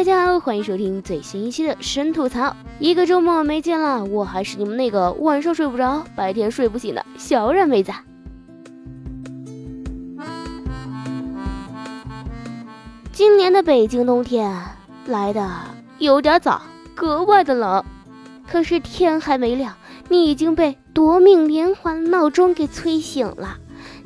[0.00, 2.56] 大家好，欢迎收听最新一期的神吐槽。
[2.78, 7.92] 一个周末没见了，我还是你们那个晚上睡不着，白天睡不醒的小冉妹子。
[13.12, 14.50] 今年的北京冬天
[15.04, 15.46] 来的
[15.98, 16.62] 有点早，
[16.94, 17.84] 格外的冷。
[18.50, 19.74] 可是天还没亮，
[20.08, 23.58] 你已经被夺命连环闹钟给催醒了。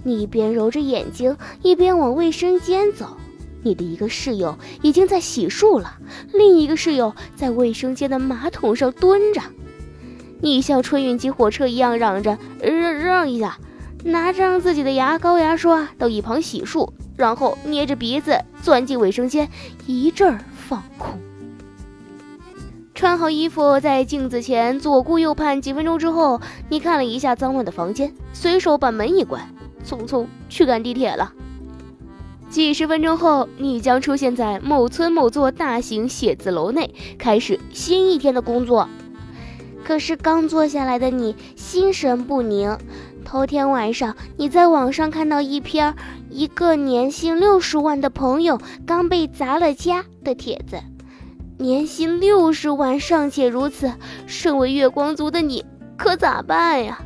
[0.03, 3.17] 你一边揉着眼睛，一边往卫生间走。
[3.65, 5.99] 你的一个室友已经在洗漱了，
[6.33, 9.41] 另一个室友在卫生间的马桶上蹲着。
[10.41, 13.59] 你像春运挤火车一样嚷着让让一下，
[14.05, 19.49] 拿着自己的牙膏牙刷到一旁洗漱，然后捏着鼻子钻进卫生间，
[19.87, 21.19] 一阵放空。
[22.95, 29.43] 穿好衣服，在镜子前左顾右盼几分钟之后，你看了一下脏乱的房间，随手把门一关，
[29.85, 31.33] 匆匆去赶地铁了。
[32.55, 38.89] 几十分钟后，你将出现在某村某座大型写字楼内，开始新一天的工作。
[39.83, 42.79] 可是刚坐下来的你心神不宁。
[43.25, 45.97] 头天晚上，你在网上看到一篇
[46.31, 50.79] 一个年薪六十万的朋友刚被砸了家的帖子。
[51.59, 53.93] 年薪六十万尚且如此，
[54.29, 55.65] 身为月光族的你
[55.97, 57.01] 可咋办呀？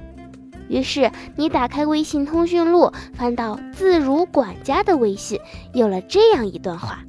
[0.68, 5.40] 于是你打开微信通讯录，翻到自如管家的微信，
[5.72, 7.00] 有了这样一段话。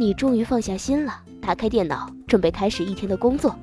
[0.00, 3.54] 你终于放下心了，打开电脑，准备开始一天的工作。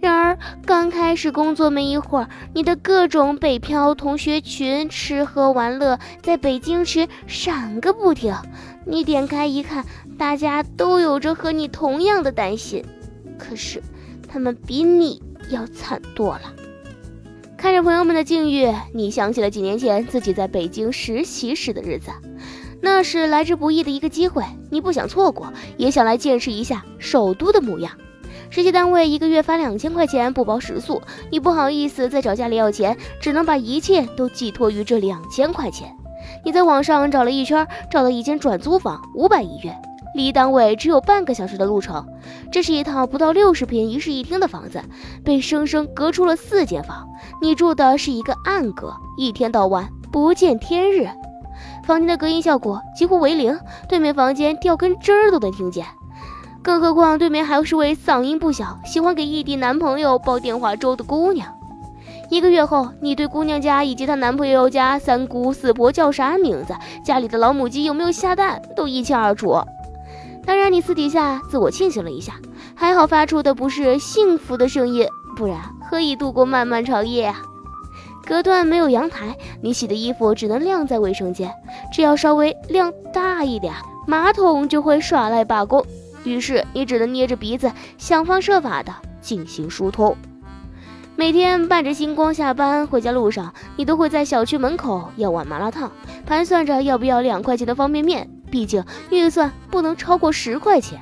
[0.00, 8.34] 然而刚开始工作没一会儿，你的各种北漂同学群吃喝玩乐在北京时闪个不停。
[8.84, 9.84] 你点开一看，
[10.16, 12.84] 大家都有着和你同样的担心，
[13.36, 13.82] 可是
[14.28, 15.20] 他们比你
[15.50, 16.42] 要惨多了。
[17.58, 22.12] 看着朋友们的境遇，你想起了几年前自己在北京实习时的日子，
[22.80, 27.90] 那是来之不易的一个机会，你不想错过，也想来见识一下首都的模样。
[28.48, 31.02] 实习单位一个月发两千块钱，不包食宿，
[31.32, 35.92] 你不好意思再找家里要钱，只能把一切都寄托于这两千块钱。
[36.44, 39.74] 你在网上找了一圈，找到一间转租房，五百一月。
[40.14, 42.06] 离单位只有半个小时的路程，
[42.50, 44.82] 这是一套不到六十平一室一厅的房子，
[45.24, 47.08] 被生生隔出了四间房。
[47.40, 51.08] 你住的是一个暗格，一天到晚不见天日，
[51.84, 53.58] 房间的隔音效果几乎为零，
[53.88, 55.84] 对面房间掉根针儿都能听见。
[56.62, 61.54] 更何况对面还是位嗓音不小、喜欢给异地男朋友煲电话粥的姑娘。
[62.30, 69.58] 一个月后，你对姑娘家以及她男朋友家三姑四婆叫啥名字，家里的老母鸡有没有下蛋，都一清二楚。
[70.48, 72.36] 当然，你私底下自我庆幸了一下，
[72.74, 77.42] 还好发出的不是幸福的声音，不然何以度过漫漫长夜啊？
[78.24, 81.52] 隔断没有阳台，你洗的衣服只能晾在卫生间，
[81.92, 83.74] 只要稍微晾大一点，
[84.06, 85.84] 马桶就会耍赖罢工。
[86.24, 90.16] 于是你只能捏着鼻子，想方设法的进行疏通。
[91.14, 95.92] 每天伴着星光下班回家路上，你都会在小区门口要碗麻辣烫，
[96.24, 98.30] 盘算着要不要两块钱的方便面。
[98.50, 101.00] 毕竟预算不能超过十块钱。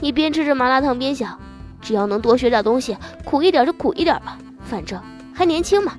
[0.00, 1.38] 你边吃着麻辣烫边想，
[1.80, 5.00] 只要能多学点东西，苦一点就苦一点吧，反正
[5.32, 5.94] 还年轻嘛。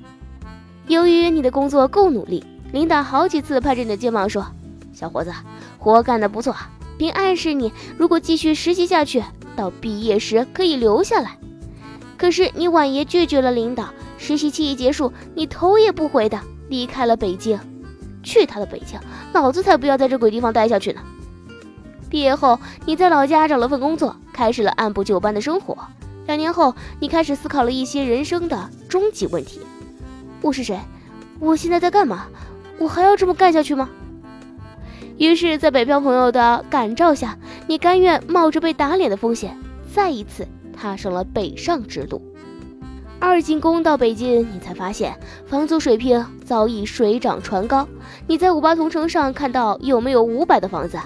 [0.86, 4.46] 由于你的工作够努力，领导好几次拍着你的肩膀说
[4.92, 5.32] ：“小伙子，
[5.78, 6.54] 活干得不错。”
[6.98, 9.22] 并暗示你，如果继续实习下去，
[9.54, 11.36] 到毕业时可以留下来。
[12.16, 13.88] 可是你婉言拒绝了领导。
[14.18, 16.40] 实习期一结束，你头也不回的
[16.70, 17.60] 离开了北京。
[18.26, 18.98] 去他的北京，
[19.32, 21.00] 老子才不要在这鬼地方待下去呢！
[22.10, 25.78] 毕业后，你在老家找了份工作，开始了按部就班的生活。
[26.26, 29.60] 两年后，你开始思考了一些人生的终极问题：
[30.42, 30.76] 我是谁？
[31.38, 32.26] 我现在在干嘛？
[32.78, 33.88] 我还要这么干下去吗？
[35.18, 37.38] 于是，在北漂朋友的感召下，
[37.68, 39.56] 你甘愿冒着被打脸的风险，
[39.94, 40.46] 再一次
[40.76, 42.20] 踏上了北上之路。
[43.18, 47.86] 二进宫到北京，你才发现房租水平早已水涨船高。
[48.26, 50.98] 你在五八同城上看到有没有五百的房子？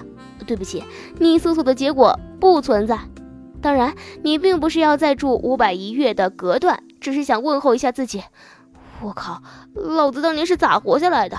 [0.45, 0.83] 对不起，
[1.19, 2.99] 你搜索的结果不存在。
[3.61, 8.23] 当然，你并不是要再住五百一月的隔断，只是想问候一下自己。
[9.01, 9.41] 我靠，
[9.73, 11.37] 老子当年是咋活下来的？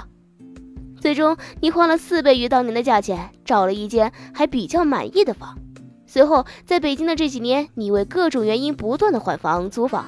[1.00, 5.58] 最终你花了四倍于当年的价钱，找了一间还比较满意的房。
[6.06, 10.06] 随后在北京的这几年，你为各种原因不断的换房租房，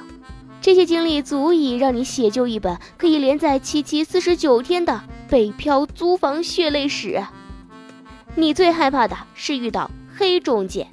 [0.65, 7.23] 这些经历足以让你写就一本可以连载七七四十九天的北漂租房血泪史。
[8.33, 10.87] 你最害怕的是遇到黑中介。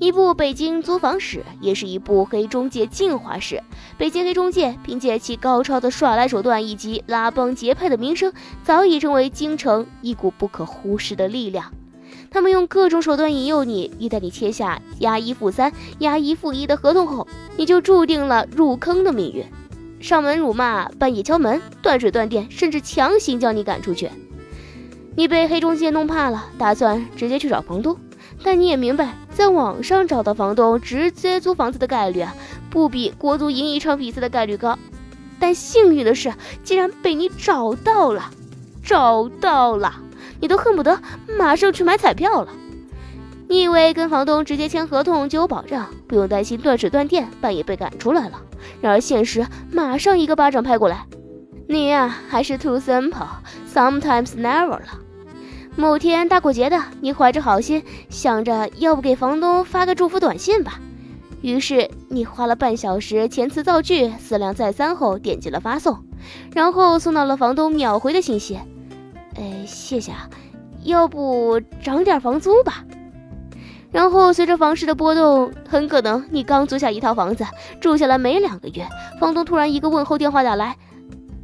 [0.00, 3.62] 一部北京租房史，也是一部黑中介进化史。
[3.98, 8.32] 北京黑中介凭借其高超的耍赖手段以及拉帮结派的名声，
[8.64, 11.70] 早已成为京城一股不可忽视的力量。
[12.30, 17.26] 他们用各种手段引诱你，一旦你签下押一付三、押一付一的合同后，
[17.56, 19.44] 你就注定了入坑的命运。
[20.00, 24.10] 上门辱骂、半夜敲门、断水断电，甚至强行将你赶出去。
[25.16, 27.96] 你被黑中介弄怕了，打算直接去找房东。
[28.44, 32.32] 但你也明白，在网上找到房东直接租房子的概率啊，
[32.70, 34.78] 不比国足赢一场比赛的概率高。
[35.40, 36.32] 但幸运的是，
[36.62, 38.30] 竟然被你找到了，
[38.84, 40.00] 找到了，
[40.40, 41.00] 你都恨不得
[41.38, 42.52] 马上去买彩票了。
[43.48, 48.40] 你以为跟房东直接签合同就有保障，不用担心断水断电，半夜被赶出来了。
[48.80, 51.06] 然而现实马上一个巴掌拍过来，
[51.66, 55.00] 你呀还是 too simple，sometimes never 了。
[55.76, 60.80] 某天大过节的，你怀着好心，想着要不给房东发个祝福短信吧。
[61.40, 66.04] 于是你花了半小时填词造句，思量再三后点击了发送，
[66.52, 68.58] 然后送到了房东秒回的信息
[69.38, 70.28] ：“哎，谢谢啊，
[70.82, 72.84] 要不涨点房租吧。”
[73.90, 77.46] 然后随着房市的波动，很可能你刚租下一套房子，
[77.80, 78.86] 住下来没两个月，
[79.18, 80.76] 房东突然一个问候电话打来：“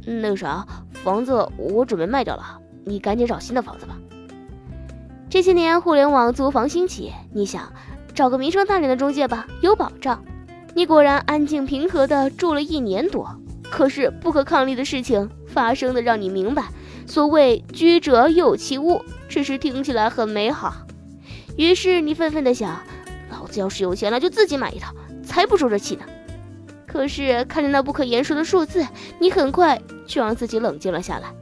[0.05, 0.65] 那个啥，
[1.03, 3.97] 房子我准备卖掉了，你赶紧找新的房子吧。”
[5.27, 7.73] 这些年，互联网租房兴起，你想
[8.13, 10.23] 找个名声大点的中介吧，有保障。
[10.75, 13.27] 你果然安静平和的住了一年多，
[13.63, 16.65] 可是不可抗力的事情发生的让你明白，
[17.07, 20.73] 所谓居者有其屋，只是听起来很美好。
[21.57, 22.81] 于是你愤愤的想，
[23.31, 24.93] 老子要是有钱了，就自己买一套，
[25.23, 26.03] 才不受这气呢。
[26.87, 28.85] 可是看着那不可言说的数字，
[29.19, 31.33] 你很快就让自己冷静了下来。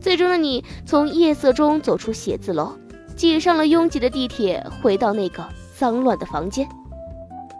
[0.00, 2.72] 最终的你从夜色中走出写字楼。
[3.16, 5.42] 挤上了拥挤的地铁，回到那个
[5.74, 6.68] 脏乱的房间。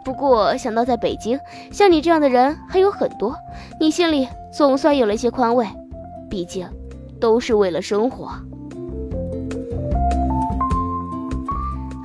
[0.05, 1.39] 不过想到在北京，
[1.71, 3.35] 像你这样的人还有很多，
[3.79, 5.65] 你心里总算有了一些宽慰。
[6.29, 6.69] 毕竟，
[7.19, 8.27] 都是为了生活。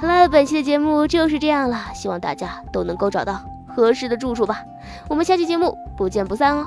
[0.00, 4.58] 好了，本期的节目就是这样了，希望大家都能够找到合适的住处吧。
[5.08, 6.66] 我们下期节目不见不散哦。